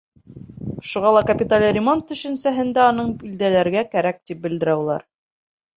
[0.91, 5.09] Шуға ла капиталь ремонт төшөнсәһен дә аныҡ билдәләргә кәрәк, тип белдерә улар.